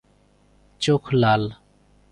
[0.81, 1.43] চোখ লাল।